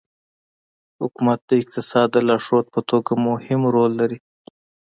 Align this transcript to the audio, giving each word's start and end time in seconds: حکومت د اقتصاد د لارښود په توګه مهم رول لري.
حکومت 1.01 1.39
د 1.49 1.51
اقتصاد 1.61 2.07
د 2.13 2.17
لارښود 2.27 2.65
په 2.73 2.79
توګه 2.89 3.11
مهم 3.27 3.61
رول 3.73 3.91
لري. 4.01 4.17